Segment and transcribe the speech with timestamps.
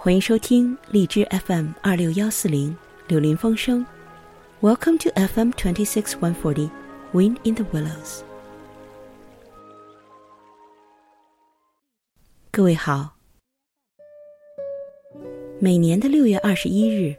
[0.00, 2.74] 欢迎收听荔枝 FM 二六幺四零
[3.08, 3.84] 柳林风声。
[4.60, 6.70] Welcome to FM twenty six one forty
[7.12, 8.20] Wind in the Willows。
[12.52, 13.16] 各位好。
[15.58, 17.12] 每年的六月二十一日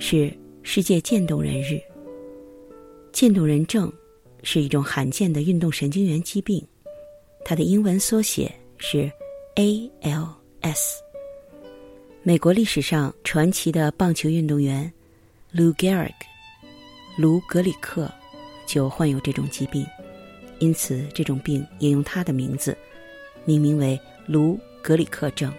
[0.00, 1.80] 是世界渐冻人日。
[3.12, 3.92] 渐冻人症
[4.42, 6.66] 是一种罕见的运动神经元疾病，
[7.44, 9.08] 它的英文缩写是
[9.54, 11.03] ALS。
[12.26, 14.90] 美国历史上传奇的棒球运动员
[15.54, 16.14] Lou Gehrig，
[17.18, 18.10] 卢格里克
[18.64, 19.86] 就患有这种疾病，
[20.58, 22.74] 因此这种病也用他的名字
[23.44, 25.52] 命名为卢格里克症。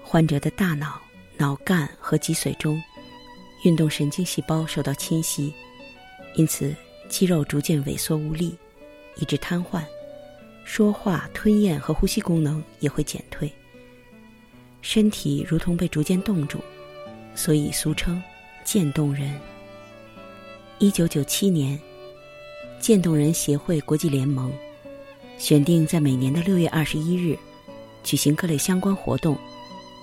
[0.00, 1.02] 患者的大脑、
[1.36, 2.80] 脑干和脊髓中
[3.64, 5.52] 运动神经细胞受到侵袭。
[6.36, 6.72] 因此，
[7.08, 8.56] 肌肉逐渐萎缩无力，
[9.16, 9.82] 以致瘫痪，
[10.64, 13.52] 说话、吞咽和呼吸功能也会减退。
[14.84, 16.58] 身体如同被逐渐冻住，
[17.34, 18.22] 所以俗称
[18.64, 19.34] “渐冻人”。
[20.78, 21.80] 一九九七年，
[22.78, 24.52] 渐冻人协会国际联盟
[25.38, 27.34] 选定在每年的六月二十一日
[28.02, 29.38] 举行各类相关活动，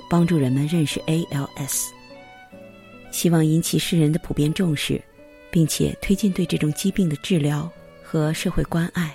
[0.09, 1.85] 帮助人们认识 ALS，
[3.11, 4.99] 希望引起世人的普遍重视。
[5.51, 7.69] 并且推进对这种疾病的治疗
[8.01, 9.13] 和社会关爱。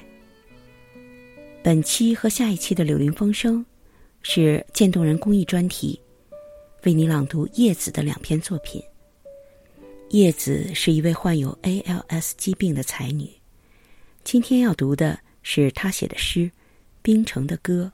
[1.62, 3.60] 本期和下一期的《柳林风声》
[4.28, 6.00] 是渐冻人公益专题，
[6.82, 8.82] 为你朗读叶子的两篇作品。
[10.10, 13.30] 叶子是一位患有 ALS 疾病的才女，
[14.24, 16.40] 今天要读的是她写的诗
[17.02, 17.92] 《冰城的歌》。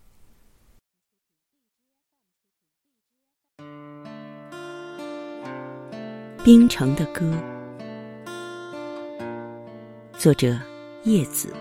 [6.43, 7.31] 冰城的歌。
[10.19, 10.59] 作者
[11.05, 11.53] 叶子。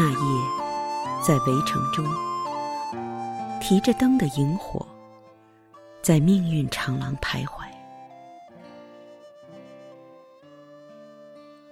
[0.00, 0.16] 那夜，
[1.26, 2.06] 在围城中，
[3.60, 4.86] 提着灯的萤火，
[6.00, 7.66] 在命运长廊徘徊。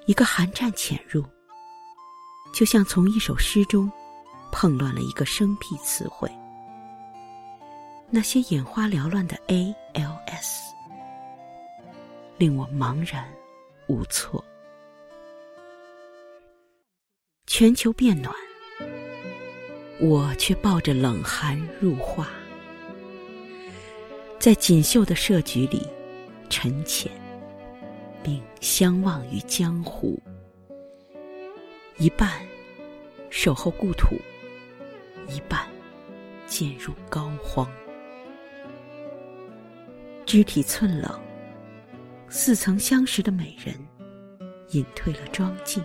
[0.06, 1.24] 一个寒战潜入。
[2.52, 3.88] 就像从一首诗中
[4.50, 6.28] 碰乱了一个生僻词汇，
[8.10, 10.74] 那些眼花缭乱的 A L S，
[12.38, 13.24] 令我茫然
[13.86, 14.42] 无措。
[17.46, 18.34] 全球变暖，
[20.00, 22.28] 我却抱着冷寒入画，
[24.38, 25.86] 在锦绣的设局里
[26.50, 27.10] 沉潜，
[28.22, 30.20] 并相望于江湖。
[31.98, 32.30] 一半
[33.30, 34.16] 守候故土，
[35.28, 35.66] 一半
[36.46, 37.66] 渐入膏肓。
[40.26, 41.20] 肢体寸冷，
[42.28, 43.74] 似曾相识的美人
[44.70, 45.82] 隐退了妆镜，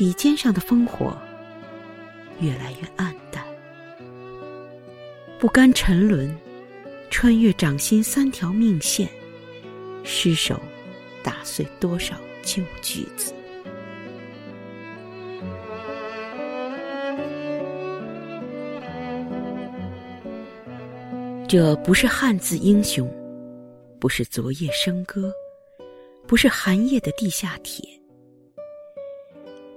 [0.00, 1.14] 笔尖上的烽火
[2.40, 3.44] 越来越暗淡。
[5.38, 6.34] 不甘沉沦，
[7.10, 9.06] 穿越掌心三条命线，
[10.02, 10.58] 失手
[11.22, 13.34] 打碎多少旧句子。
[21.46, 23.06] 这不是汉字英雄，
[23.98, 25.30] 不是昨夜笙歌，
[26.26, 27.99] 不是寒夜的地下铁。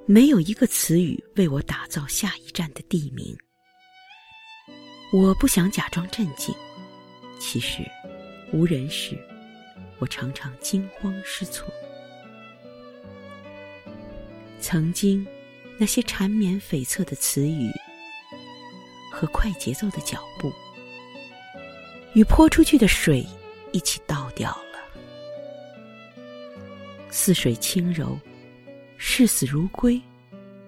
[0.05, 3.37] 没有一个词语为我打造下一站的地名。
[5.13, 6.53] 我不想假装镇静，
[7.39, 7.83] 其实
[8.51, 9.17] 无人时，
[9.99, 11.71] 我常常惊慌失措。
[14.59, 15.25] 曾经，
[15.77, 17.71] 那些缠绵悱恻的词语
[19.09, 20.51] 和快节奏的脚步。
[22.13, 23.25] 与泼出去的水
[23.71, 24.63] 一起倒掉了。
[27.09, 28.19] 似水轻柔，
[29.05, 30.01] 视死如归，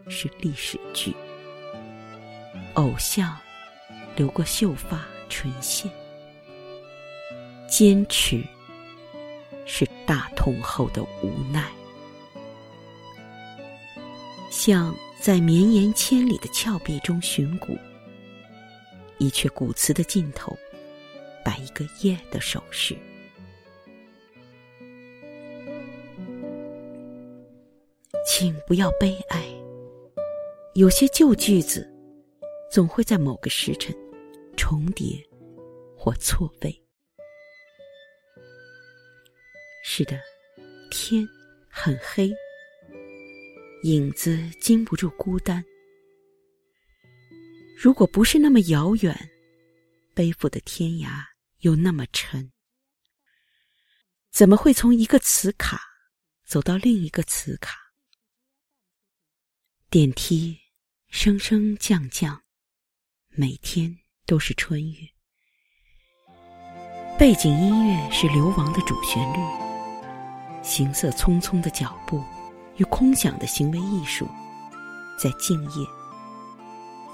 [0.10, 1.16] 是历史剧。
[2.74, 3.36] 偶像
[4.14, 5.90] 留过秀发唇线，
[7.66, 8.44] 坚持
[9.66, 11.72] 是大痛后的无奈。
[14.52, 17.78] 像在绵延千里的峭壁中寻古，
[19.18, 20.56] 一阙古词的尽头。
[21.44, 22.98] 摆一个耶的手势，
[28.38, 29.48] 请不要悲哀。
[30.74, 31.90] 有些旧句子，
[32.70, 33.96] 总会在某个时辰
[34.58, 35.26] 重叠
[35.96, 36.86] 或错位。
[39.86, 40.20] 是的，
[40.92, 41.26] 天
[41.70, 42.30] 很黑，
[43.84, 45.64] 影子经不住孤单。
[47.78, 49.18] 如果不是那么遥远，
[50.14, 51.24] 背负的天涯。
[51.60, 52.52] 又那么沉，
[54.30, 55.80] 怎么会从一个磁卡
[56.46, 57.85] 走到另一个磁卡？
[59.96, 60.58] 电梯
[61.08, 62.42] 升升降降，
[63.30, 65.08] 每天都是春雨。
[67.18, 69.40] 背景音乐是流亡的主旋律，
[70.62, 72.22] 行色匆匆的脚步
[72.76, 74.28] 与空想的行为艺术，
[75.18, 75.88] 在静夜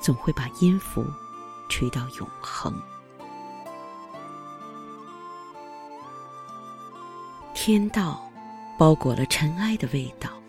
[0.01, 1.05] 总会把音符
[1.69, 2.73] 吹到永恒。
[7.53, 8.27] 天道
[8.75, 10.40] 包裹了尘埃的味道，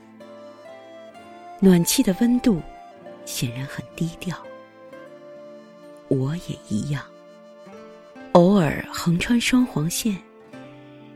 [1.65, 2.61] 暖气的温度
[3.25, 4.37] 显然很低调。
[6.09, 7.05] 我也一样，
[8.33, 10.21] 偶尔横穿双黄线，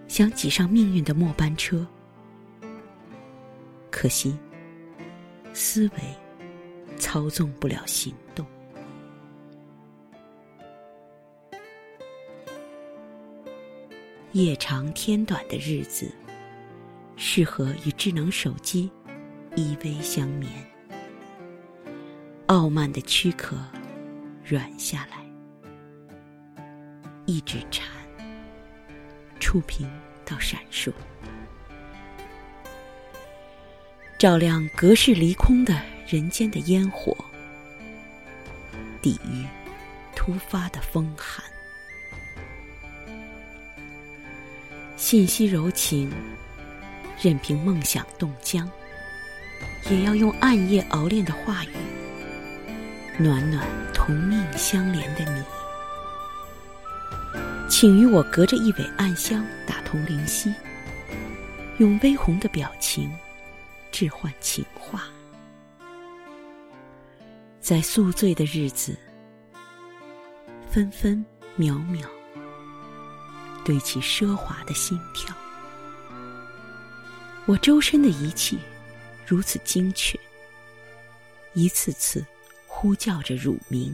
[0.07, 1.85] 想挤上命运的末班车，
[3.91, 4.39] 可惜
[5.53, 8.47] 思维操纵不了行动。
[14.31, 16.09] 夜长天短的日子，
[17.17, 18.89] 适合与智能手机
[19.57, 20.53] 依偎相眠。
[22.47, 23.57] 傲慢的躯壳
[24.45, 25.17] 软下来，
[27.25, 27.89] 一指禅，
[29.41, 29.91] 触屏
[30.25, 30.93] 到闪烁，
[34.19, 37.17] 照亮隔世离空的人间的烟火，
[39.03, 39.45] 抵御
[40.15, 41.43] 突发的风寒。
[44.97, 46.13] 信息柔情，
[47.21, 48.71] 任凭梦想冻僵，
[49.89, 51.71] 也要用暗夜熬炼的话语，
[53.19, 55.43] 暖暖同命相连的你。
[57.69, 60.53] 请与我隔着一尾暗香打通灵犀，
[61.79, 63.13] 用微红的表情
[63.93, 65.05] 置换情话，
[67.61, 68.97] 在宿醉的日子，
[70.71, 71.25] 分分
[71.55, 72.09] 秒秒。
[73.65, 75.35] 对起奢华的心跳，
[77.47, 78.57] 我周身的一切
[79.27, 80.17] 如此精确，
[81.53, 82.25] 一次次
[82.69, 83.93] 呼叫着乳名。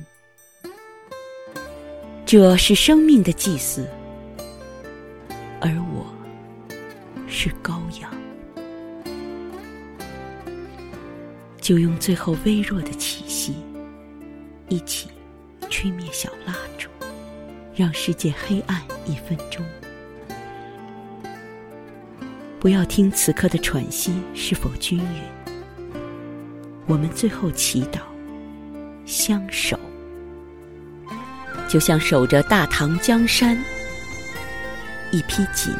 [2.26, 3.88] 这是生命的祭祀，
[5.58, 6.06] 而我
[7.26, 8.12] 是羔羊。
[11.62, 13.54] 就用最后微弱的气息，
[14.68, 15.08] 一起
[15.70, 16.90] 吹灭小蜡烛。
[17.74, 19.64] 让世界黑暗一分钟，
[22.62, 25.22] 不要听此刻的喘息是否均匀。
[26.86, 27.98] 我们最后祈祷，
[29.04, 29.76] 相守，
[31.68, 33.60] 就像守着大唐江山。
[35.10, 35.74] 一匹锦，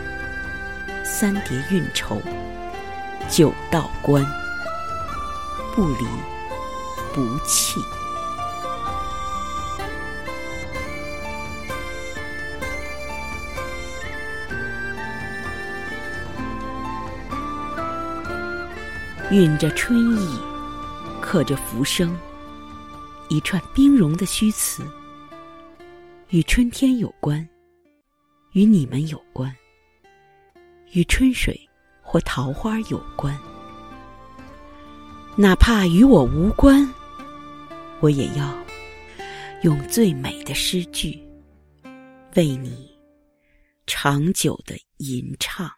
[1.05, 2.21] 三叠运筹，
[3.31, 4.27] 九道关，
[5.77, 6.05] 不离
[7.15, 7.81] 不弃。
[19.33, 20.39] 蕴着春意，
[21.23, 22.15] 刻着浮生，
[23.31, 24.83] 一串冰融的虚词，
[26.29, 27.49] 与春天有关，
[28.53, 29.51] 与你们有关，
[30.93, 31.59] 与春水
[32.03, 33.35] 或桃花有关。
[35.35, 36.87] 哪怕与我无关，
[38.01, 38.55] 我也要
[39.63, 41.19] 用最美的诗句，
[42.37, 42.95] 为你
[43.87, 45.73] 长久的吟唱。